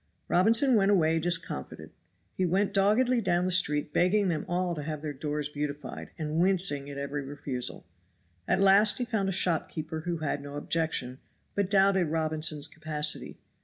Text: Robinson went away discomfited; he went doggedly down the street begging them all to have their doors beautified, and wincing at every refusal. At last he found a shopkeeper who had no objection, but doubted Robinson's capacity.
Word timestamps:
Robinson 0.27 0.73
went 0.75 0.89
away 0.89 1.19
discomfited; 1.19 1.91
he 2.35 2.43
went 2.43 2.73
doggedly 2.73 3.21
down 3.21 3.45
the 3.45 3.51
street 3.51 3.93
begging 3.93 4.29
them 4.29 4.45
all 4.47 4.73
to 4.73 4.81
have 4.81 5.03
their 5.03 5.13
doors 5.13 5.47
beautified, 5.47 6.09
and 6.17 6.39
wincing 6.39 6.89
at 6.89 6.97
every 6.97 7.21
refusal. 7.21 7.85
At 8.47 8.61
last 8.61 8.97
he 8.97 9.05
found 9.05 9.29
a 9.29 9.31
shopkeeper 9.31 9.99
who 9.99 10.17
had 10.17 10.41
no 10.41 10.55
objection, 10.55 11.19
but 11.53 11.69
doubted 11.69 12.05
Robinson's 12.07 12.67
capacity. 12.67 13.37